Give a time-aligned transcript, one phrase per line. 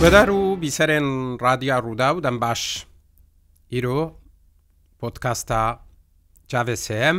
[0.00, 1.06] گوێدار و بیسەرێن
[1.44, 2.62] ڕادیا ڕوودا و دەم باش
[3.72, 4.00] ئیرۆ
[5.00, 5.62] پۆتکاستە
[6.50, 7.16] چاVسM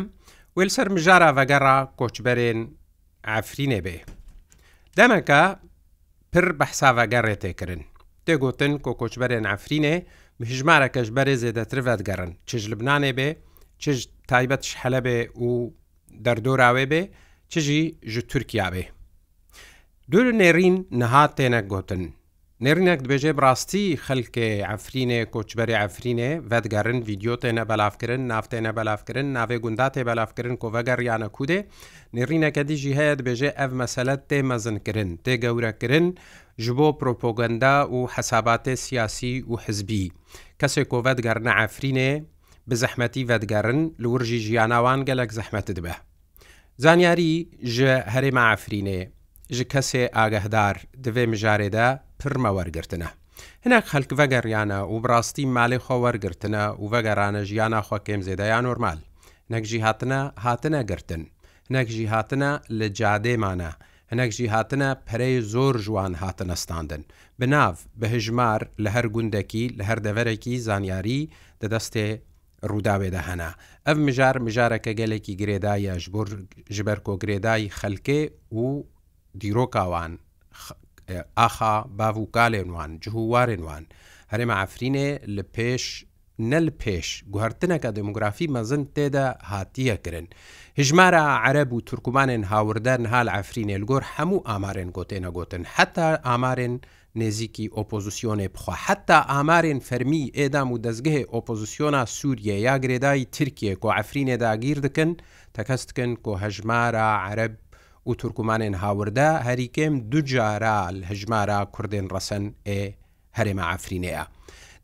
[0.57, 2.59] ویل سەر مژارە ڤگەڕا کۆچبەرێن
[3.27, 3.97] ئافرینێ بێ
[4.97, 5.43] دەمەکە
[6.31, 7.81] پر بەحساڤگەڕێ تێکردن
[8.25, 9.95] تێگوتن کۆ کۆچبەرێن ئافرینێ
[10.51, 13.29] هژمارە کەش بەرێ زێدەترڤەت گەڕن چش لبنانێ بێ
[13.81, 13.97] چش
[14.29, 15.49] تایبەتش حەلە بێ و
[16.25, 17.01] دەردۆراوێ بێ
[17.51, 17.81] چژی
[18.11, 18.83] ژ تورکیا بێ
[20.11, 22.03] دوور نێڕین نەها تێنە گوتن
[22.65, 29.87] نێرنێک دبێژێ ڕاستی خەلکێ ئەفرینێ کۆچبەری ئەفرینێ ڤەتگەرن ڤیددیو تێنە بەلافکردن نافتێنە بەلافکردن ناوێ گوندا
[29.93, 31.59] تێ بەلافکردن کۆڤگەڕیانە کودێ
[32.15, 36.07] نێڕینەکە دیژی هەیە دبێژێ ئەف مەسەلەت تێ مەزنکردن تێ گەورەکردن
[36.65, 40.05] ji bo propoganda û hesabatê siyasî û hizbî.
[40.59, 42.11] Kesek ku vedgerna Efrînê
[42.69, 45.95] bi zehmetî vedgerin li wir jî jiyana wan gelek zehmet dibe.
[46.83, 47.33] Zanyarî
[47.75, 49.01] ji herêma Efrînê
[49.57, 51.87] ji kesê agehdar divê mijarê de
[52.21, 53.07] پرمە وەرگرتنە.
[53.65, 58.99] هەناک خەک بەگەڕیانە و بڕاستی ماڵی خۆ وەرگرتنە و بەگەرانە ژیانە خۆکەم زێدایان نورمال.
[59.53, 61.23] نەکژی هاتنە هاتنە گرتن،
[61.75, 63.71] نەکژی هاتنە لە جادێمانە،
[64.11, 67.01] هەنەکژی هاتنە پەرەی زۆر ژوان هاتنەستاندن.
[67.39, 71.19] بناو بە هژمار لە هەر گوندەکی لە هەردەڤەرێکی زانیاری
[71.61, 72.07] دەدەستێ
[72.69, 73.51] ڕووداوێدە هەنا
[73.87, 75.93] ئەم مژار مژارەکە گەلێکی گرێدایە
[76.77, 78.21] ژبەر کۆگرێدای خەلکێ
[78.59, 78.63] و
[79.41, 80.13] دیرۆکاوان
[81.11, 83.85] ئاخا باو و کالێنوان جوهوارێنوان
[84.33, 85.85] هەرێمە ئافرینێ لە پێش
[86.51, 90.27] نەل پێش گوهرتنەکە دموگرافی مەزن تێدا هاتیەکردن.
[90.79, 96.75] هژمارە عەرب و تورکمانێن هاوردەرن هال ئافرینێ لگۆر هەموو ئامارێن گۆتێنە گوتن حتا ئامارێن
[97.19, 103.89] نێزیکی ئۆپۆزیسیۆنێ بخوا حتا ئامارێن فەرمی ئێدام و دەستگەهێ ئۆپۆزیسیۆنا سووریە یا گرێدای ترکیە کۆ
[103.97, 105.11] ئەفرینێ داگیر دکن
[105.55, 107.53] تەکەستکن کۆ هەژمارە عەرب
[108.09, 112.81] و تورکمانێن هاوردە هەریکێم دوجارال هەژمارە کوردێن ڕەسەن ئێ
[113.37, 114.23] هەرێمە ئافرینەیە.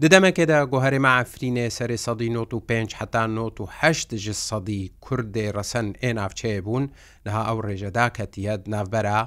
[0.01, 6.85] دەدەمەکەدا گۆهرێمە ئافرینێ سەری سەدی 95 حتا 1970 ژ سەدی کوردێ ڕەسەن ئێ ناوچەیە بوون
[7.25, 9.19] نەها ئەو ڕێژەدا کەتیەت ناوبەرە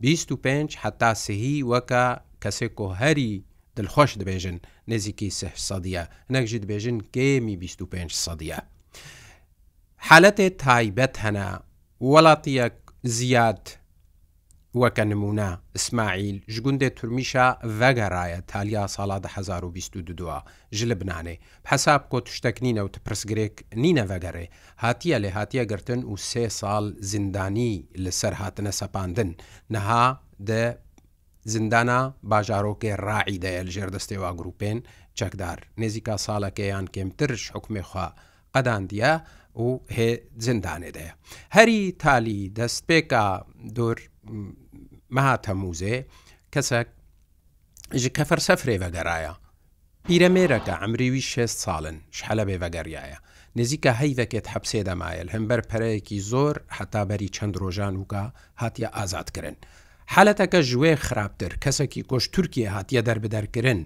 [0.00, 2.06] 25 حتا سهی وەکە
[2.44, 3.32] کەسێک و هەری
[3.76, 4.56] دڵخۆش دەبێژن
[4.88, 6.04] نزیکی سه سەدیە
[6.34, 8.58] نەکژی دەبێژن گێمی 25 سەدیە.
[10.08, 11.50] حالەتێ تایبەت هەنا
[12.12, 13.68] وڵاتیەک زیاد
[14.76, 17.46] وەکە نمونە ئسماعیل ژگوندێ تورمیشە
[17.80, 20.42] ڤەگەڕایە تالیا ساڵا 1922
[20.76, 21.36] ژ لە بنانێ
[21.70, 24.46] حەساب کۆ توشتەک نینە و تپرسگرێک نینە ڤەگەڕێ
[24.84, 27.74] هاتیە لێ هاتیە گرتن و سێ ساڵ زیندانی
[28.04, 29.30] لەسەر هاتنە سەپاندن
[29.74, 30.04] نەها
[30.48, 30.62] دە
[31.52, 34.78] زیندانە باژارۆکێ ڕاعی دەیە لەژێر دەستێوا گروپێن
[35.18, 38.08] چەکدار نێزیکا ساڵەکەیان کێمترش حکومێخوا
[38.54, 39.12] قەدان دیە
[39.60, 39.80] و
[40.46, 41.12] زندانێدەیە
[41.56, 43.24] هەری تالی دەستپێکە
[43.76, 43.96] دۆر
[45.16, 45.96] مەهاتە موزێ
[46.54, 46.88] کەسێک
[48.02, 49.32] ji کەفەرسەفرێ بەگەرایە
[50.06, 53.18] پیرەمێرەکە ئەمریوی 6 ساڵن شحەلە بێ بەگەریایە
[53.58, 58.24] نزیکە هەیڤەکێت حەبسێ دەمایل هەمبەر پەرەیەکی زۆر حتابەری چەند ڕۆژان وکە
[58.62, 59.56] هاتیە ئازادکردن
[60.12, 63.80] حالەتەکە ژوێ خراپتر کەسێکی کۆش تورکیە هاتیە دەربدەرکردن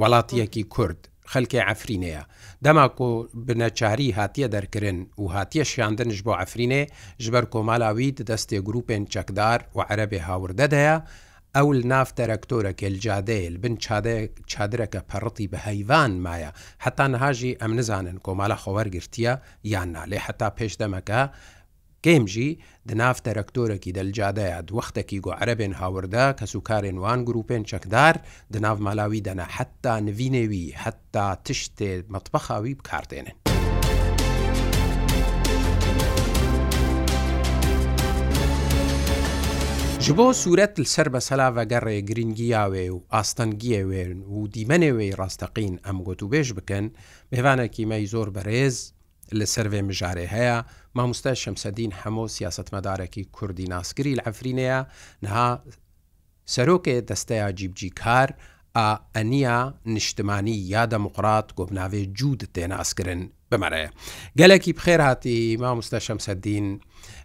[0.00, 1.00] وڵاتیەکی کورد
[1.32, 2.22] خەلکی ئەفرینەیە
[2.64, 3.10] دەما کۆ
[3.46, 6.82] بنەچاری هاتیە دەرکردن و هاتیە شیاندنش بۆ ئەفرینێ
[7.24, 10.96] ژبەر کۆمالاوی دەستێ گروپێن چەکدار و عەرەبێ هاوردەدەیە
[11.56, 13.74] ئەول ناف دەرەکتۆرەکە جادەیل بن
[14.52, 16.50] چادرەکە پەڕەتی بە هەیوان مایە
[16.84, 19.34] حتا نەهاژی ئەم نزانن کۆمالە خۆوەرگرتیە
[19.72, 21.22] یان نالێ حتا پێش دەمەکە
[22.06, 22.50] گەیمژی
[22.90, 28.14] دناف تەرەکتۆرەکی دەلجادەیە وەختێکی گوعرەبێن هاوردە کەس و کارێن وان گروپێن چەکدار
[28.54, 33.36] دناو مالاوی دەنا حتا نوینێوی حتا تشتێ مەتبەخاوی بکارتێنن.
[40.04, 45.08] ji bo sûret li ser mesela vegerê giringiya wê û astangiye wêrin û dîmenê wê
[45.20, 46.86] rasteqîn em gotûbêj bikin
[47.32, 48.76] mêvanekî me zor berêz
[49.38, 50.58] li ser vê mijarê heye
[50.96, 54.80] مامۆستا شەمسەدین هەموو سیاستمەدارێکی کوردی ناسگری لە ئەفرینەیە
[55.22, 55.48] نها
[56.54, 58.30] سەرۆکێ دەستەیە جیبجی کار
[59.16, 59.58] ئەنیا
[59.94, 63.84] نیشتمانی یا دەموقرات گۆبناوێ جوود تێناسکردن بمەرێ
[64.38, 66.66] گەلێکی بخێر هاتی مامۆستا شەمسەدین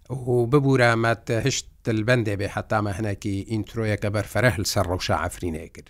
[0.09, 5.89] و ببوورەمەت هشت دلبندێ بێ حتامە هەنێکی ئینترۆیەکە بەرفەرە هەل سەر ڕەوشە ئەفرینێ کرد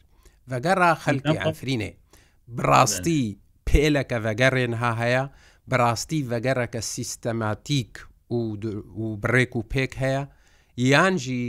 [0.51, 1.91] وەگەڕا خەلکی ئەفرینێ
[2.57, 3.21] بڕاستی
[3.67, 5.23] پێلەکە وەگەڕێنها هەیە
[5.71, 7.91] بەڕاستی وەگەرەکە سیستەماتیک
[9.03, 10.23] و بڕێک و پێک هەیە
[10.91, 11.45] یانجی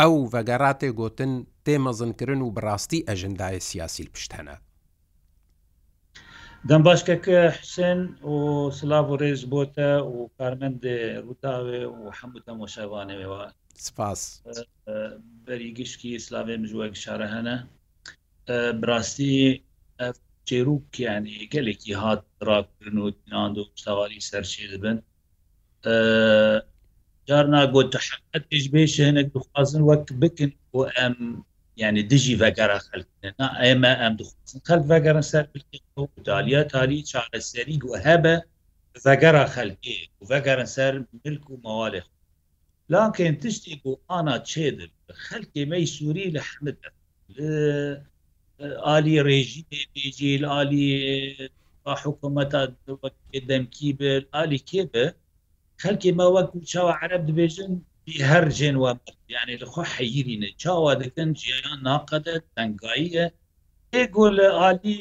[0.00, 1.32] ئەو وەگەڕاتێ گوتن
[1.64, 4.56] تێمەزنکردن و بڕاستی ئەژندای سیاسیل پشتەنە
[6.68, 8.00] دەم باشکەکە حسێن
[8.32, 8.36] و
[8.78, 10.82] سلااو و ڕێز بۆتە و کارمەند
[11.26, 13.42] ڕوتاوێ و هەموو تەمۆشەوانەوێەوە
[13.86, 14.20] سپاس
[15.46, 17.56] بەریگشتی ئسلاوێ مژوەک شارە هەنە
[18.80, 19.38] براستی
[20.48, 24.98] چێروکیان گەلێکی هات ڕاکردن و ناند و ساواری سەرچێ دەبن
[27.28, 31.16] جار ناگۆت تەحقت پێش بێشێنێک دخوازن وەک بکن بۆ ئەم
[31.82, 35.44] یعنی دژی ڤگەرە خەکردن ئێمە ئەم دخوازن خەک ڤگەرە سەر
[36.28, 38.34] دالیا تالی چارەسەری و هەبە
[39.04, 39.96] ڤگەرە خەلکی
[40.30, 40.92] ڤگەرە سەر
[41.24, 42.02] ملک و ماوالێ
[42.92, 44.66] لاکەین تشتی و ئانا چێ
[45.26, 46.76] خەلکی مەی سووری لە حمد
[48.86, 49.62] عالی رژی
[49.94, 50.88] بێجیل عالی
[52.02, 52.62] حکوومەتا
[53.50, 55.06] دەمکی بر عالی کێبە
[55.82, 57.72] خەلکی مە وەکو چاوە عرب دبێژن
[58.30, 58.90] هەر جێن وە
[59.34, 63.26] یعنی لەخوا حەیرینە چاوا دەکەن جیان ناقەدە تەنگاییە
[64.14, 64.96] گۆ لە عالی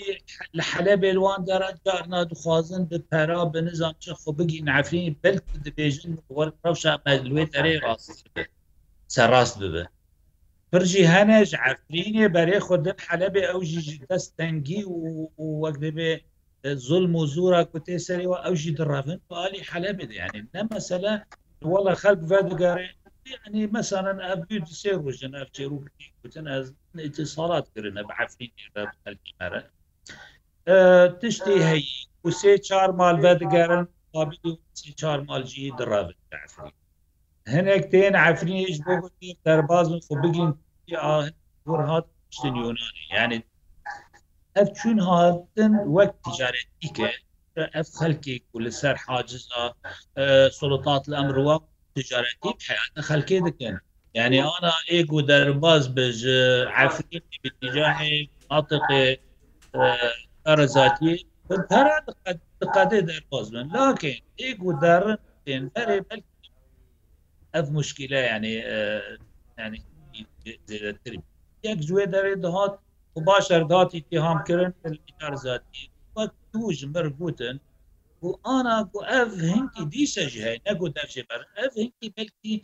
[0.57, 6.13] لە حەلە بێوان دەرات جارنا دخوازن بە پەرا بنزان چ خۆ بگین عفرین بلک دبێژن
[6.37, 8.17] وەڕەوشە مەلوێ دەرێ ڕاست
[9.15, 9.85] سەڕاست ببە
[10.73, 16.11] پرژی هەنەژ عفرینێ بەرێ خودن حەلبێ ئەو ژی دەست تەنگی و وەک دەبێ
[16.87, 21.13] زلم و زورا کوتێ سەرەوە ئەو ژی دڕاون عالی حەلبێ یعنی نەمەسەلا
[21.71, 22.89] وەڵە خەک بەدگارێ
[23.37, 25.77] يعني مثلا ابيد سيرو جناب تيرو
[26.21, 26.53] كتنا
[27.07, 28.93] اتصالات كرنا بعفين المرة
[30.67, 31.81] أه تشتي هي
[32.23, 34.35] وسي شار مال بدقرن قابل
[34.79, 36.71] سي شار مال جي درافن بعفين
[37.53, 38.75] هەنێک تێن عفرینش
[39.45, 40.51] دەرباز خ بگین
[41.91, 43.37] هاتشتن یۆنانی یعنی
[44.55, 47.07] ئەف چون هاتن وەک تجارەتی کە
[47.75, 49.63] ئەف خەلکی و لەسەر حاجزا
[50.59, 51.57] سلطات لە ئەمروا
[51.97, 53.75] تجارەتی حیاتە خەلکێ دکەن
[54.17, 56.19] یعنی ئانا ئێک و دەرباز بژ
[56.79, 59.07] عفرین بتیجاهی مناطقی
[60.47, 61.15] ئەرزاتی
[62.75, 65.17] قەدێ دەرباز من لاکەین ئێک و دەڕن
[66.09, 66.21] بەلکی
[67.53, 68.51] ev muşkile yani
[69.57, 69.77] yani
[70.45, 70.57] yek
[71.87, 72.73] juê derê dihat
[73.15, 74.73] û baş erdat îtiham kirin
[75.43, 75.81] zatî
[76.53, 77.61] tu ji mir gotin
[78.23, 82.07] û ana ku ev hinkî dîse ji hey ne got dev ji ber ev hinkî
[82.17, 82.55] belkî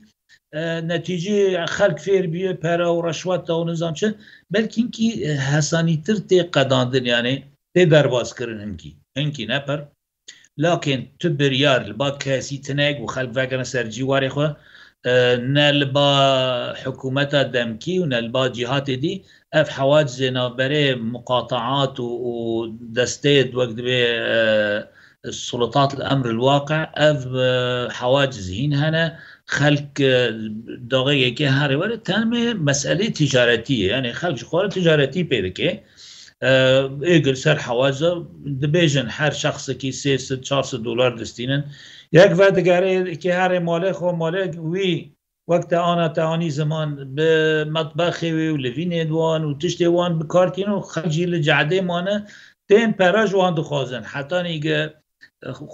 [0.94, 1.40] neticê
[1.76, 4.08] xelk fêrbiye pere û reşwat da nizam çi
[4.54, 5.10] belkinkî
[5.52, 7.44] hesanîtir tê qedandir yani
[7.76, 9.80] tê derbas kirin hinkî hinkî neper
[10.58, 14.48] lakin tu biryar li ba kesî tinek û xelk vegene ser ciwarê xwe
[15.56, 16.12] ne li ba
[16.84, 19.14] hekumeta demkî û ne li ba cihatê dî
[19.60, 21.96] ev hewac zênaberê muqataat
[22.32, 22.32] û
[22.98, 24.02] destê wek dibê
[25.48, 27.18] سلطات الامر الواقع ev
[28.00, 29.06] hewacizîn hene
[29.58, 29.96] xelk
[30.94, 35.84] dağyekê herê were tenmê meselê ticaretiyê yani xelk ji xwarê ticaretî pê dike
[37.12, 38.12] ئێگر سەر حوازە
[38.62, 40.14] دەبێژن هەر شخصێکی سێ
[40.50, 41.62] 400 دلار دەستینن
[42.18, 44.94] یەک ڤ دەگارەیەکی هەرێ مالێ خۆ مالێک وی
[45.52, 47.30] وەکتە ئانا تاوانی زمان بە
[47.76, 52.18] مەتبەخێوێ و لەڤینێدوان و تشتێوان بکارکن و خەجی لە جعدەیمانە
[52.70, 54.80] تێن پەرەژوان دخوازن حتانیگە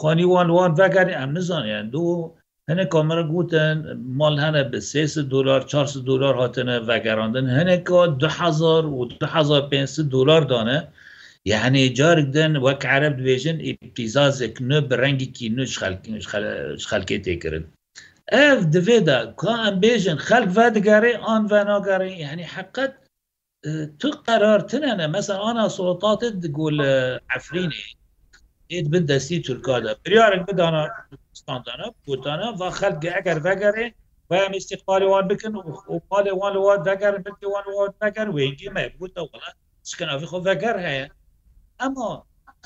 [0.02, 2.18] خانی وان وان ڤگەری ئەم نزانیان دوو
[2.70, 3.78] هەنێک کامەرە گوتن
[4.20, 10.80] مال هەنە بە 300 دلار 400 دلار هاتنە ڤگەراندن هەنێکا 2000 و 2500 دلار دانە
[11.54, 15.74] یعنی جارک دن وەک عرب دوێژن ئیپتیزازێک نو بە ڕەنگیکی نوش
[16.92, 17.66] خەلکێ تێکردن
[18.50, 22.94] ev divê de ka em bêjin xelk ve digerê an ve nagarê yani heqet
[24.00, 26.78] tu qerartine ne mesela ana solotatê digol
[27.38, 27.82] Efrînê
[28.78, 33.94] êd bin destî Türka de biryarek bidana Türkistandana Kotana va xelk eger vegerê
[34.32, 35.52] ve istiqbalê wan bikin
[36.10, 39.50] palê wan wa veger milkê wan wa veger wengî me gotta wala
[39.90, 41.06] skenavî xwe veger heye
[41.86, 42.12] Ema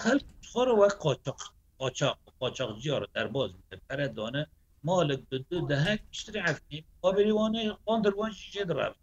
[0.04, 1.40] xelk xor we qaçaq
[1.80, 3.52] qaçaq qaçaq ciyar derbaz
[3.88, 4.46] pere dane
[4.84, 7.54] malek bidu dehek tiştir hefnî xaberî wan
[7.88, 8.94] qandir wan şişe dirab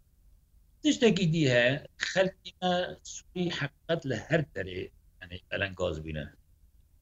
[0.83, 1.73] tiştekî dî heye
[2.13, 2.73] xelkî me
[3.13, 4.89] sûî heqet li her derê
[5.21, 6.25] yani elengaz bîne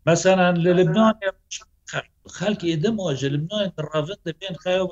[0.08, 1.13] مثلا للبنان
[2.27, 4.88] خلق يدم واجه لبنان الرافض بين خايب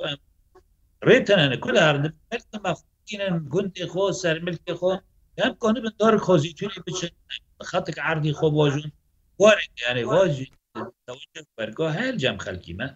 [1.03, 2.43] ريتنا أنا كل هرد ملك
[3.11, 4.97] مفقين كنت خو سر ملك خو
[5.37, 7.09] يعني كوني من دار خوزي تولي بشن
[7.59, 8.91] خطك عرضي خو واجون
[9.39, 10.45] وارد يعني واجه
[11.07, 12.95] توجه برقا هل جم خلقي ما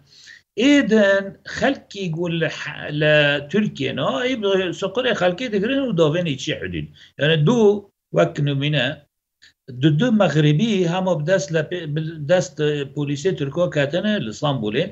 [0.58, 2.50] ايدن خلقي يقول
[2.90, 6.88] لتركيا نا سقر خلقي تقرين ودوفين يتشي حدود
[7.18, 9.06] يعني دو وكنو منا
[9.80, 11.62] دو مەغریبی هەمە دەست لە
[12.30, 12.54] دەست
[12.94, 14.84] پلیسی ترکۆ کاتەنە لە ئسلامبولێ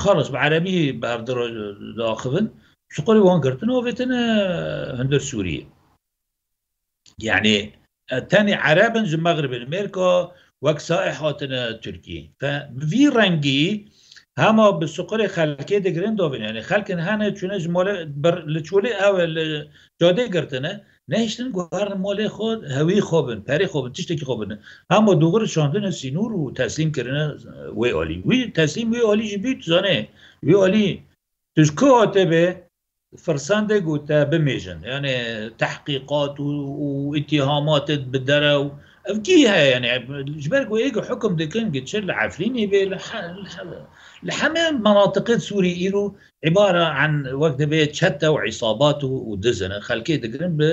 [0.00, 2.46] خەڵس بە عەربی بارداخبن
[2.94, 4.04] سقۆی وانکردنەوە بێتە
[4.98, 5.64] هەندر سووریە
[7.28, 7.56] یعنی
[8.30, 10.10] تەنی عەربن ژ مەغربن مێرکۆ
[10.66, 13.64] وەک سای هاتنە تورکی بڤ ڕەنگی
[14.42, 17.94] هەما بە سوقری خەکێ دەگرن دۆبینێنێ خەکن هەنە چونە ژمۆلە
[18.54, 19.22] لە چولی ئەوە
[20.00, 20.72] جادەی گرتنە
[21.12, 24.58] نهشتن گوهر مال خود هوی خوبن پری خوبن تشتکی خوبن
[24.90, 27.30] اما دوغر شاندن سینور و تسلیم کردن
[27.82, 29.98] وی آلی وی تسلیم وی آلی جی بیت زانه
[30.46, 30.88] وی آلی
[31.56, 32.42] توش که آته به
[33.18, 35.14] فرسنده گوته بمیجن یعنی
[35.58, 36.48] تحقیقات و,
[36.84, 38.70] و اتهامات بدره و
[39.08, 39.78] ئەوکی هەیە
[40.44, 42.82] ژبەر گوەیەکە حکم دەکەن گچر لە عفرینی بێ
[44.28, 46.06] لە حەمێ مناتقت سووری ئیر و
[46.46, 50.72] عیبارە عن وەک دەبێت چەتە و عیسابات و و دزنە خەلکی دەگرن بە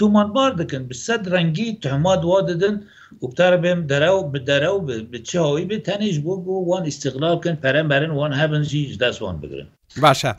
[0.00, 2.76] تومان بار دەکەن بە سەد ڕەنگی تەماد وا دەدن
[3.24, 4.78] وبتار بێم دەرە و بدەرە و
[5.12, 9.68] بچەوەی بێت تەنیش بۆ بۆ وان استیقلاکن پەرەمەرن وان هەبنجی دەستوان بگرن
[10.04, 10.30] باشە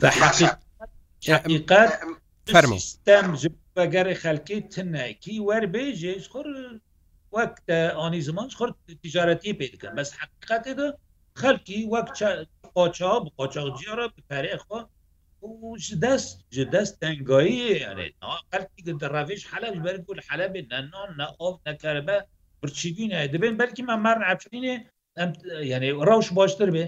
[1.34, 1.90] حقیقت
[2.54, 2.78] فەرمو
[3.76, 6.46] ve gerê xelkê tinekî werbêjê ji xur
[7.36, 8.68] wek te anî ziman xur
[9.04, 10.86] ticaretî pê dikin bes heqiqetê de
[11.42, 12.08] xelkî wek
[12.76, 14.80] qoça bi qoçaqciya re bi perê xwe
[15.86, 18.04] ji dest ji dest tengayiyê yani
[18.52, 22.16] xelkî dirravêj heleb ber gul helebê ne nan ne av nekerbe
[22.62, 24.74] birçîbîne dibin belkî me merin efrînê
[25.72, 26.84] yani rewş baştir be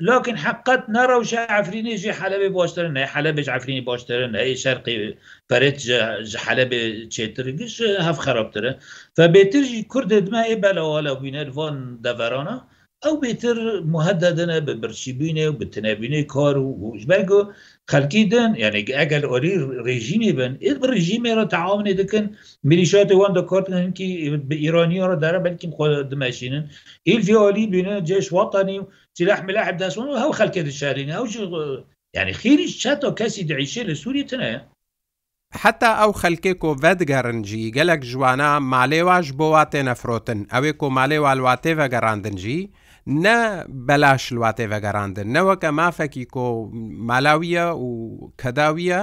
[0.00, 5.14] لكن حقت نرى وش عفريني جي حلبي باشترن هي حلبي عفريني باشترن هي شرقي
[5.50, 5.82] فريت
[6.36, 8.76] حلبي تشتر جش هف خرابتر
[9.16, 12.66] فبيتر كرد دماء بلا ولا بين فان دفرانا
[13.06, 17.46] او بيتر مهددنا ببرشيبينه وبتنابينه كار وجبالكو
[17.88, 22.30] خلقيدن يعني اجل اوري ريجيمي بن الريجيمي را تعاون دكن
[22.64, 26.68] ميليشيات وان دكارتن كي بايراني را دار بلكي خود دمشينن
[27.08, 28.82] الفي اولي بين جيش وطني
[29.18, 31.24] سلاح ملاحب داسون هەو خەکە دشارین ئەو
[32.16, 34.60] ینی خیریش چاتەوە کەسی دعیشێ لە سووری تنەیە
[35.62, 42.60] حتا ئەو خەلکێ کۆڤەتگەڕنجی گەلک جوانە مالێواش بۆ واتێ نەفرۆتن ئەوێ کۆمالێ والواتێ ڤگەڕاندنجی
[43.24, 43.38] نە
[43.86, 46.46] بەلاش لواتێ ڤگەڕاندن نەوەکە مافەکی کۆ
[47.08, 47.88] مالاویە و
[48.40, 49.00] کەداویە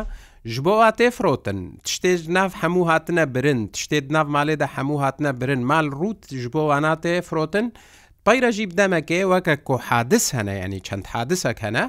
[0.53, 5.61] ji بۆ واتێ فرۆتن تشتێژ ناف هەموو هاتنە برن تشتێت ناف مالێدا هەموو هاتنە برن
[5.71, 7.65] مال ڕوت ji بۆ واناتێ فرۆتن
[8.27, 11.83] پەیرەژی بدەمەکێ وەکە کۆ حادس هەنە ینی چەند حادسەک هەنە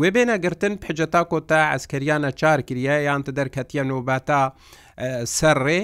[0.00, 4.40] وێ بێنەگرتن پجەتا کۆتا ئەسکریانە چارکریە یانتە دەرکەتیە نوباتە
[5.36, 5.80] سەرڕێ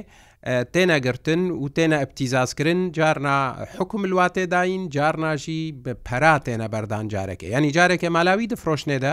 [0.74, 3.38] تێنەگرتن و تێنە ئەپتیزازکردن جارنا
[3.78, 9.12] حکم لواتێ داین جارناژی بە پەرا تێنە بەردان جارێکی ینی جارێکی مالاوی دفرۆشنێدا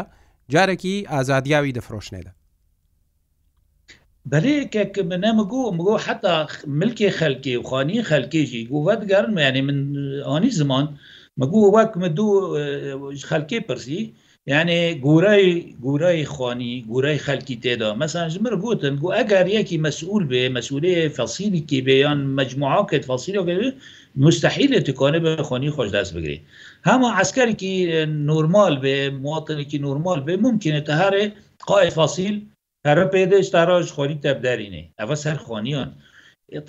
[0.54, 2.32] جارێکی ئازادیاوی دەفرۆشنێدا
[4.32, 6.34] بەێکێک منەمەگو مگۆ حتا
[6.80, 9.80] ملکی خەلکی و خانی خەلکێژی گووە دەگەرن ینی من
[10.30, 10.86] ئانی زمان
[11.40, 12.38] مەگو وەکمە دوو
[13.30, 14.02] خەلکێ پرسی
[14.52, 15.48] یعنی گورای
[15.86, 21.80] گورای خوانی گورای خەلکی تێدا مەسانژمر گوتن گو ئەگەر یەکی مەسئول بێ مەسئولەیە فەسیلی کی
[21.88, 23.68] بێیان مجموعاکت فەسیلەکە
[24.26, 26.38] مستحیل تکانە بە خوانی خۆش دەست بگری
[26.90, 27.76] هەما عسکەرێکی
[28.32, 31.24] نورمال بێ مواتنێکی نورمال بێ ممکنێت هەرێ
[31.70, 32.36] قای فەسیل
[32.88, 35.90] هەرە پێدا ئێستا ڕۆژ خۆری تەبدارینێ ئەوە سەرخۆنیۆن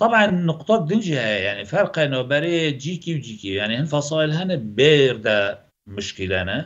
[0.01, 5.39] طبعا نقطة دنجها يعني فرق انه بري جيكي وجيكي يعني هن فصائل هن بيردا
[5.97, 6.59] مشكلة أنا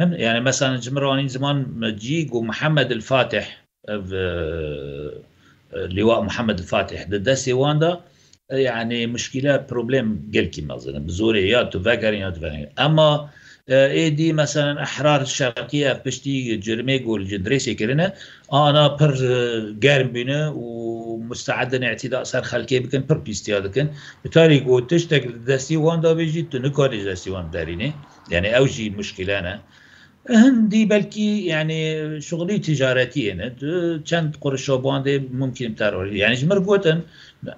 [0.00, 1.58] هن يعني مثلا جمراني زمان
[2.04, 3.44] جيك ومحمد الفاتح
[5.96, 7.92] لواء محمد الفاتح ده ده سيواندا
[8.68, 13.30] يعني مشكلة بروبليم قلكي مثلا بزوري يا تفكر يا تفكر أما
[13.70, 18.06] ئێدی مەسەن ئەحرار شەقیە پشتی جرمێ گۆلجە درێسێکردە
[18.52, 19.12] ئانا پر
[19.84, 20.66] گەرم بینە و
[21.28, 23.88] مستعدن اعتیدا سەر خەلکێ بکەن پر پیسیا دەکەن
[24.24, 27.90] بتاری گۆ تشتێک دەستی واندا بێژیت تو نکاری دەستیوان دەرینێ
[28.32, 29.54] یعنی ئەوژی مشکلانە.
[30.42, 31.80] هەندی بەلکی یعنی
[32.28, 33.46] شغلی تجارەتیێنە
[34.08, 36.98] چەند قڕشۆبواندێ ممکن تەرۆری یانیژمر گوتن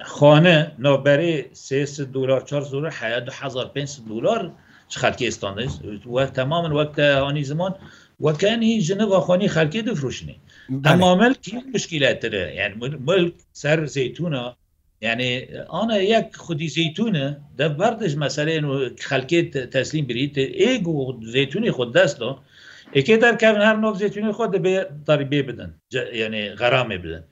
[0.05, 4.53] خانه نابره 300 دلار 400 حیا 2500 دلار
[4.89, 5.69] خلکی استانه
[6.17, 7.75] و تمام وقت آنی زمان
[8.21, 10.37] و کنی جنب خانی خلکی دفروشنی
[10.85, 12.75] اما ملک مشکلات داره یعنی
[13.07, 14.55] ملک سر زیتونه
[15.01, 15.49] يعني
[15.83, 22.39] انا ياك خدي زيتونه ده بردش مثلا خلقيت تسليم بريت ايجو زيتوني خود دست دو
[22.97, 25.75] اكي در كان هر نوع زيتوني خود به ضريبه بدن
[26.13, 27.23] يعني غرامه بدن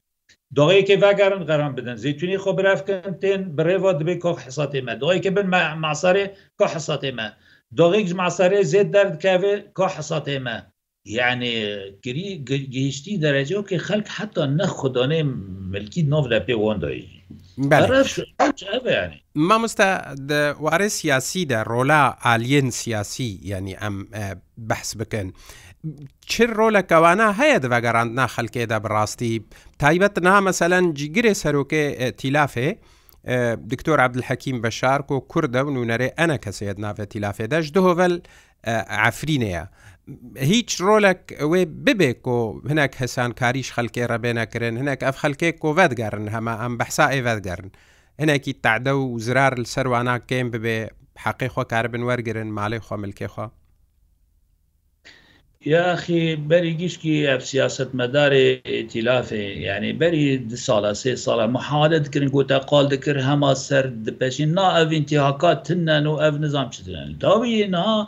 [0.56, 5.46] دۆغەیەکی ڤگەرن غەران بدەن زیتونی خۆ برافکەن تێن برێەوە دەبێت کۆ حساتی مە دۆیکە بن
[5.84, 6.24] ماسارێ
[6.58, 7.26] کۆ حساتی مە
[7.78, 10.56] دۆغێک ماسارێ زێت دەردکاوێ کۆ حساتی مە
[11.04, 15.22] یعنی گری گەیشتی دەرەجەوە کە خەک حتا نەخدانێ
[15.72, 17.08] ملکی نۆڤ لە پێوەندایی
[19.34, 19.88] مامۆستا
[20.64, 23.94] وارە سیاسیدا ڕۆلا ئالین سیاسی ینی ئەم
[24.68, 25.28] بەحس بکەن.
[26.26, 29.34] چ ڕۆلەکەوانە هەیە دەگەڕاندنا خەلکێدا بڕاستی
[29.80, 31.84] تایبەت نامەسەلەن جیگرێ سەرۆکێ
[32.20, 32.68] تیلافێ
[33.70, 38.14] دکتۆر عبدحەکیم بەشارک و کووردە و نوونەرێ ئەنە کەسێت ناوێت تیلافێدەش دهۆڤل
[38.98, 39.64] ئافرینەیە.
[40.52, 42.38] هیچ ڕۆلێک ئەوێ ببێ کۆ
[42.70, 47.68] هەنێک هەسان کاریش خەلکێ ڕەبێنەکردن هەنێک ئەف خەلکێک کۆڤەتگەرن هەمە ئەم بەحسا ئێڤەتگەرن
[48.20, 50.78] هەنێکی تعدە و زرار سەروانناکەم ببێ
[51.24, 53.46] حەقی خۆ کاربن وەرگرن ماڵی خۆملکێخوا
[55.74, 58.48] یاخی بەری گشتی ئەف سیاست مەدارێ
[58.90, 64.50] تیلافێ یعنی بەری دو ساڵە سێ ساڵە محالت کرن گوتە قال دکرد هەما سەر دپەشین
[64.58, 68.00] نا ئەڤینتیهاکات تنەن و ئەڤ نظام چترن داوی نها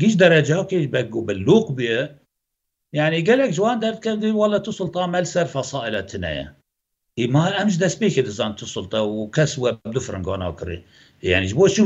[0.00, 1.92] گیش دەرەجا کەش بە و بە لوق بێ
[2.98, 6.46] یعنی گەلێک جوان دەرکردی وڵە تو سلتا مەل سەر فەسائلەتنەیە
[7.20, 10.78] ئیما ئەمش دەستپێکی دەزان تو سلتا و کەس وە دو فرنگۆنا کڕی
[11.32, 11.82] یعنی بۆچی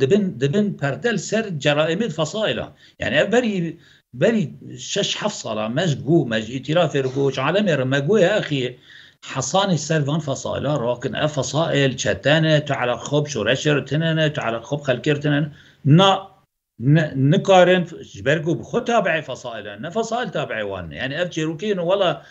[0.00, 2.66] دبن دبن پەردەل سەر جەرائمت فەسائلە
[3.02, 3.56] یعنی بەری
[4.20, 4.42] بەری
[4.92, 8.64] شش حف ساڵە مەش گو مەج ئیتیرا فێرگۆچ عالەمێ ڕمەگوۆی ئەخی
[9.34, 15.48] حصاني سيرفان فصائل راكن أفصائل شتانة على خب شرشر تنانة على خب خلكر تنانة
[15.98, 16.10] نا
[16.80, 22.22] نقارن جبرجو بخو تابعي فصائل نه فصائل تابعي وان يعني اف جيروكين ولا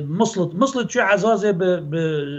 [0.00, 1.50] مصلت مصلت شو عزازه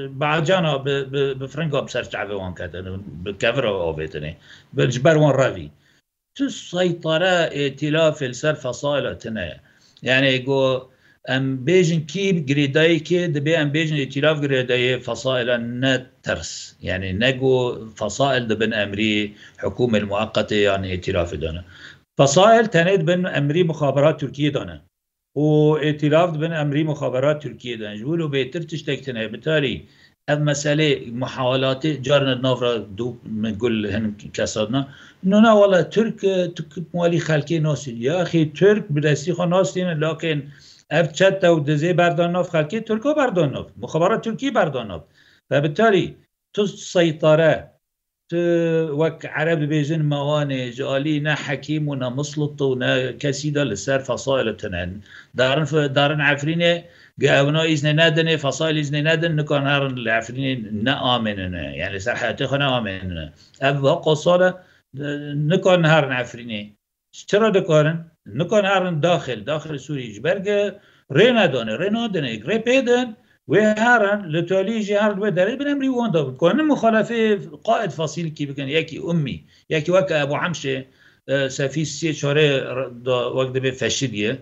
[0.08, 4.38] بعجانا بفرنكو بسرجع وان كاتن بكفر اوفيتني
[4.74, 5.70] بالجبر وان رافي
[6.36, 9.52] تسيطره ائتلاف السر فصائل تنه
[10.04, 10.84] يعني جو
[11.34, 16.52] ئەم بێژن کی گرێدایکێ دەبێ ئەم بێژن ئتیلاف گرێدایە فەسائلە نەتەرس
[16.88, 17.56] یعنی نەگو
[18.00, 19.16] فەسائل دەبن ئەمری
[19.64, 21.62] حکوم المعقت یان ئتیلاف دانە
[22.20, 24.78] فەسائل تەنێت بن ئەمری مخابرات تورکیە دانە
[25.44, 25.48] و
[25.88, 29.78] ئتیلاف بن ئەمری مخابرات تورکیە دانجبول و بێتر تشتێک تەنێ بتاری
[30.36, 30.92] ev meselê
[31.24, 33.08] muhawalatê carne navra du
[33.42, 34.06] min gul hin
[34.38, 34.82] kesadna
[35.30, 36.18] nona wala Türk
[36.56, 36.62] tu
[36.94, 40.40] mualî xelkê nasîn ya xê Türk bi destî xwe nasînin lakên
[40.90, 45.02] ev çeta û dizê berdanov xelkê Türko berdanov mixabara Türkî berdanov
[45.52, 46.06] ve bitarî
[46.54, 47.56] tu seytare
[49.02, 53.64] wek ereb dibêjin mewanê ji alî ne hekîm û ne mislit û ne kesî de
[53.70, 54.90] li ser fesail tinin
[55.38, 55.66] darin
[55.98, 56.74] darin efrînê
[57.40, 62.60] evna îznê nedinê fesail îznê nedin nikan herin li efrînê neamenine yani ser hetê xwe
[62.60, 63.26] neamenine
[63.68, 64.50] ev ve qosale
[65.52, 66.62] nikan herin efrînê
[67.12, 73.16] چرا دکارن نکن هرن داخل داخل سوریج برگه رینا دانه رینا دانه گری پیدن
[73.48, 78.68] و هرن لتولیجی هر دو داره بنم ریوان دابن کنن مخالفه قائد فاصیل کی بکن
[78.68, 80.86] یکی امی یکی وک ابو عمشه
[81.50, 82.60] سفی سی چاره
[83.36, 84.40] وقت به فشیدیه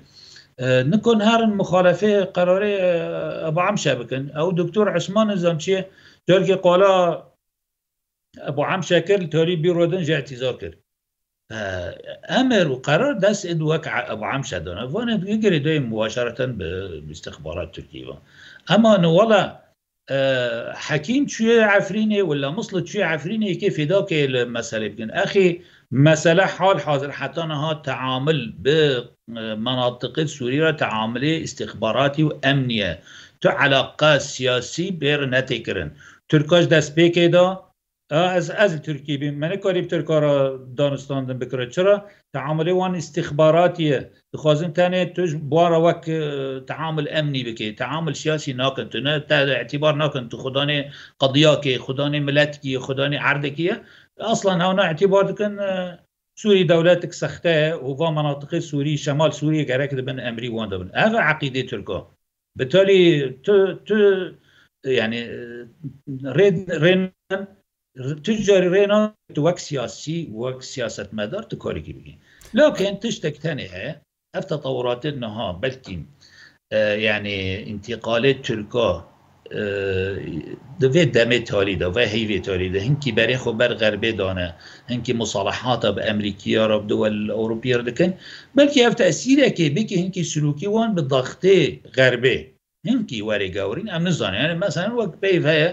[0.62, 2.74] نكون هارن مخالفه قراري
[3.50, 5.82] ابو عم شابكن او دكتور عثمان الزمشي
[6.28, 7.24] تركي قالا
[8.40, 10.76] ابو عم شاكر تولي بيرودن جا اعتذار كر
[12.30, 16.46] امر وقرار دست ادوك ابو عم شدنا فانا يجري دوي مباشره
[17.02, 18.20] باستخبارات تركيه
[18.72, 19.60] اما والله
[20.74, 27.12] حكيم شو عفريني ولا مصلت شو عفريني كيف ذاك المسألة بكن أخي مسألة حال حاضر
[27.12, 33.00] حتى أنها تعامل بمناطق سوريا تعامل استخباراتي وأمنية
[33.42, 35.92] تو علاقة سياسي بير نتكرن
[36.30, 37.67] تركاش دست بيكي دا
[38.12, 45.14] ez ez Türkiye bin me nekarî Türkara danistandin bikire çira teamilê wan istixbaratiye dixwazin tenê
[45.14, 46.04] tu ji bara wek
[46.68, 50.92] teamil emnî bike teamil siyasî nakin tu ne te etibar nakin tu xudanê
[51.22, 53.84] qediyakê xudanê milletî xudanê erdekiye
[54.20, 55.60] aslan hewna etibar dikin
[56.42, 61.14] Sûî dewletik sexte ye û menatiqê Sûî şemal Sûriye gerek dibin emrî wan dibin ev
[61.14, 62.08] eqîdê Türka
[62.60, 63.96] Bitalî tu tu
[64.90, 65.18] yani
[66.10, 67.12] rên
[68.26, 68.98] تجاري رينا
[69.48, 72.18] وەک سیاسی وەک سیاست مەدار تو کارێکی بگین
[72.60, 73.94] لکن تشتێک تەنێ هەیە
[74.36, 76.02] ئەف تەتەوراتت نەها بەلکیم
[77.08, 77.38] یعنی
[77.72, 78.90] انتیقالێت تورکا
[80.82, 84.34] دەێت دەمێ تالیدا و هەیێ تالیدا هەنکی بەرێ خۆ بەر غەربێ داە
[84.92, 87.08] هەنکی مساڵحاتە بە ئەمریکیا ڕب دووە
[87.38, 88.12] ئەوروپیر دکن
[88.58, 91.60] بەلکی ئەف تەسیرەکێ بکی هەنکی سلوکی وان بە دەختێ
[91.98, 92.38] غەربێ
[92.86, 95.70] هنکی وەری گەورین ئەم نزانانی مەسان وەک پێیف هەیە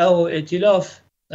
[0.00, 0.86] ئەو ئتیلاف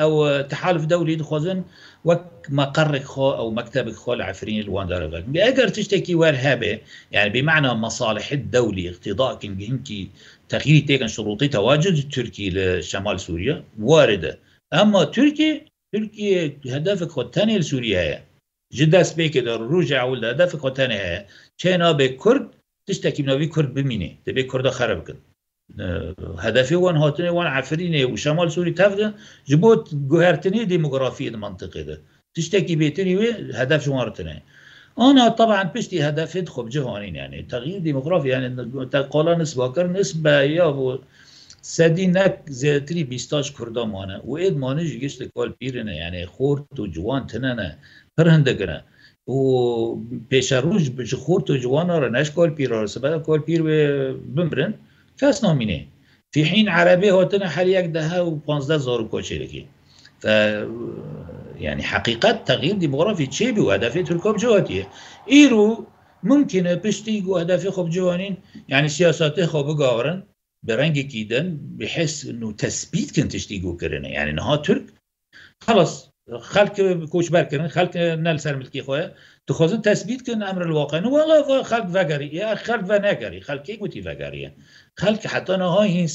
[0.02, 0.14] ئەو
[0.52, 1.60] تحالف دەوری دخوازن
[2.08, 2.24] وەک
[2.60, 6.74] مەقڕێک خۆ ئەو مەکتتەبك خۆل عفرین الواندارەکە ئەگەر تشتێکی وەرهەبێ
[7.16, 10.02] یعنی بمعنى مەصالحت دەولی اقتیداکن هنکی
[10.52, 13.56] تەخیری تێکن شروطی تەواجد تورکی لە شمال سووریا
[13.90, 14.34] واردە
[14.76, 15.52] ئەمما تورکی
[15.92, 16.42] تورکیه
[16.76, 18.20] هدفك خۆ تەنێ سووریە هەیە
[18.78, 21.22] جدەست بێکێ دە ڕژە ئەول هدفك خۆ تەنێ هەیە
[21.62, 22.46] چێنا بێ کورد
[22.90, 25.18] تشتێکی منەوەی کورد بمینێ دەبێت کووردە خەرە بکن
[26.46, 29.08] هەدەفی وان هاتنێ وان عفرینێ و شەمال سووری تەفدە
[29.50, 29.70] ji بۆ
[30.12, 31.96] گوهرتنی دیموگرافی منطقیدا
[32.36, 34.38] تشتێکی بێتنی وێ هەدەف وارتنێ
[35.08, 38.48] أنا طبعا بشتي هدف خب جهانين يعني تغيير ديموغرافي يعني
[39.14, 40.88] قال نسبة نسبة يا بو
[41.78, 46.86] سدی نک زیاتری بیستاش کوردا مانه و اید مانه جگشت کال پیرنه یعنی خورد و
[46.96, 47.70] جوان تنه نه
[48.16, 48.80] پرهنده گنه
[49.36, 49.40] و
[50.32, 53.62] پێشەڕوژ بژخورد و جوانە ڕەنەش کۆل پیرۆسەبە کۆل پیر
[54.36, 54.74] بمرن
[55.20, 55.80] کەس نامینێ
[56.34, 59.64] فیحین عربی هاتنە هەر یەک دەها و 15 زۆر کۆچێرەکی
[61.66, 64.86] يعني حقیقت تغییر دیموگرافی چێ بی و هەدفی ترکۆب جواتیە
[65.34, 65.68] ئیرو
[66.30, 68.36] ممکنە پشتی و هەدفی خۆب جوانین
[68.74, 70.20] یعنی سیاساتی خۆ بگاورن
[70.68, 71.46] بە ڕەنگێکی دن
[71.80, 72.16] بحس
[72.50, 74.86] و تەسبیت کن تشتی گوکردنە یعنی نها ترک
[75.66, 75.94] خلاص
[76.42, 79.04] خلق کوچبر کردن خلق نل سر ملکی خواه
[79.48, 83.72] تو خوازن تثبیت کن امر الواقع نو والا خلق وگری یا خلق و نگری خلق
[83.72, 84.54] گوتی وگریه
[84.94, 86.10] خلق حتی نهای هین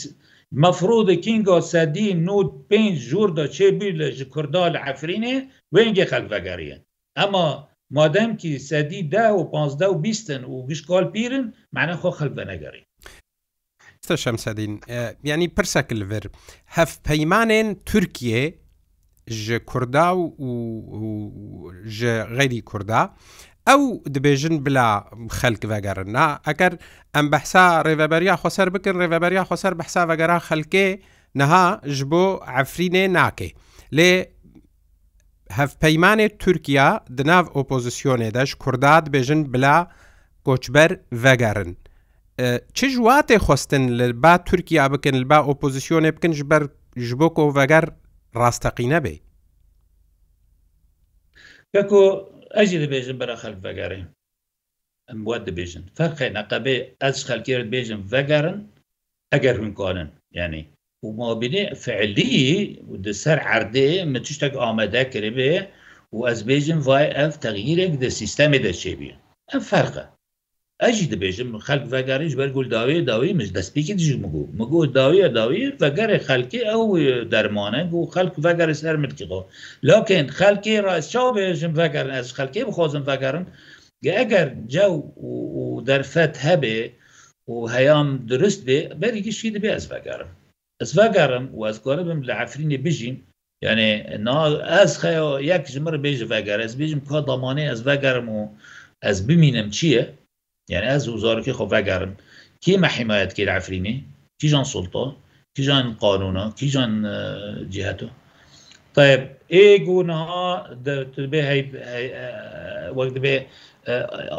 [0.53, 6.85] مفروض کینگا صدی نود پنج جور دا چه بیل کردال عفرینه و اینگه خلق وگریه
[7.17, 12.33] اما مادم که صدی ده و پانزده و بیستن و گشکال پیرن معنی خواه خلق
[12.37, 12.85] و نگری
[14.19, 14.81] شمسدین
[15.25, 16.25] ینی پرسەکلڤر
[16.77, 18.53] هەف پەیمانێن تورکیە
[19.31, 21.71] ژە کووردا و
[22.37, 23.03] غەری کووردا
[23.69, 23.81] ئەو
[24.15, 24.89] دەبێژن بلا
[25.39, 26.73] خەلک بەگەرن نا ئەگەر
[27.15, 30.89] ئەم بەحسا ڕێڤەبەریا خۆسەر بکن ڕێڤەبەریا خۆسەر بەحسا بەگەرا خەلکێ
[31.39, 33.49] نەها ژ بۆ ئەفرینێ ناکێ
[33.97, 34.11] لێ
[35.59, 39.77] هەفپەیمانێ تورکیا دناو ئۆپۆزیسیۆنێ دەش کوردات بێژن بلا
[40.47, 40.91] کۆچبەر
[41.25, 41.71] ڤەگەرن.
[42.77, 46.63] چ ژواتێ خواستن لە با تورکیا بکەن با ئۆپۆزیسیۆنێ بکنش بەر
[47.07, 47.85] ژ بۆ کۆڤەگەر
[48.41, 49.15] ڕاستەقی نەبێ
[51.73, 52.05] کەکۆ
[52.57, 54.07] ئەجی دەبێژن بەرە خەک بەگەڕێن
[55.09, 58.59] ئەم بوات دەبێژن فەرقی نەقەبێ ئەس خەلکێرت بێژم ڤگەرن
[59.33, 60.63] ئەگەر هونکۆنن ینی
[61.07, 62.35] ومابینێ فعلی
[63.05, 65.53] دەسەر عردێ من تشتێک ئامادە کرێبێ
[66.15, 69.13] و ئەس بێژم وای ئەف تەغیرێک دە سیستەمی دەچێبی
[69.51, 70.05] ئەم فەرقە
[70.85, 76.19] ئەژی دەبێژم خەک ڤگەریش بەرگول داوێ داوی مش دەستپێکی دژ مگو مگو داویە داوی ڤگەرێ
[76.29, 76.83] خەلکی ئەو
[77.33, 79.41] دەرمانە و خەک ڤگەرە سەر ملکیەوە
[79.89, 83.45] لاکەین خەلکی ڕاستچاو بێژم ڤگەرن ئەس خەلکی بخۆزم ڤگەرم
[84.19, 84.93] ئەگەر جەو
[85.59, 86.79] و دەرفەت هەبێ
[87.53, 90.31] و هەیام درست بێ بەریگیشی دەبێ ئەس ڤگەرم
[90.81, 93.17] ئەس ڤگەرم و ئەسگۆرە بم لە عفرینی بژین
[93.67, 93.89] یعنی
[94.75, 98.41] ئەس خەیە یەک ژمر بێژ ڤگەر ئەس بێژم کۆ دەمانەی ئەس ڤگەرم و
[99.05, 100.05] ئەس ببینم چییە؟
[100.73, 102.13] يعني ez wizarokê xwe vegerin
[102.65, 103.95] kê me himayet kê Efrînê
[104.41, 105.05] kîjan sulta
[105.57, 106.93] kîjan qanûna kîjan
[107.73, 108.09] ciheto
[108.97, 110.47] Tayb ê gûnaha
[111.17, 111.43] dibe
[112.99, 113.35] wek dibe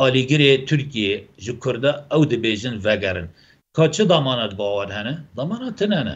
[0.05, 3.27] alîgirê Tirkiye ji Kurda ew dibêjin vegerin
[3.73, 6.15] Ka çi damanet bawer hene damana tin hene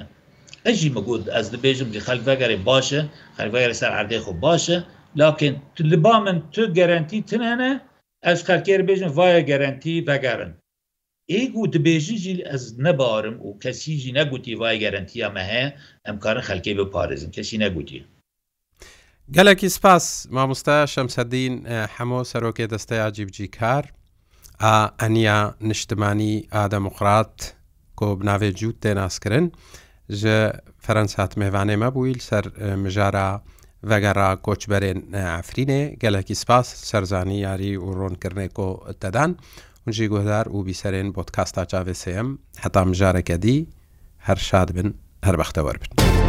[0.66, 3.02] Ez jî me got ez dibêjim jî xelk vegerê baş e
[3.38, 4.84] xelvegerê ser erdê xwe baş e
[5.18, 7.82] lakin li ba min tu gerentî tin hene
[8.22, 10.54] ez xelkêr bêjin vaya gerentî vegerin
[11.40, 15.68] ê got dibêjî jî ez nebarim û kesî jî negotî vay gerentiya me heye
[16.10, 18.04] em karin xelkê biparêzin kesî negotiye
[19.32, 21.66] gelekî spas mamosta Şemseddîn
[21.98, 23.86] hemo serokê desteya cîbcî kar
[24.60, 27.54] a eniya niştimanî a demokrat
[27.98, 29.54] got navê cût tê naskirin
[30.10, 30.38] ji
[30.80, 33.44] Ferenc hat mêvanê me bûî ser mijara
[33.84, 38.70] vegera koçberên Efrînê gelekî spas serzanî yarî û rônkirnê ku
[39.02, 39.32] tedan
[39.86, 42.30] hûn jî guhdar û bîserên botkasta çavê sêyem
[42.64, 43.66] heta mijareke dî
[44.18, 44.88] her şad bin
[45.24, 46.27] her bextewer bin.